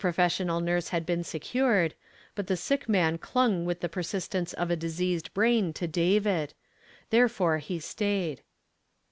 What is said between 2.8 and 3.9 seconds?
iiiaii clung with the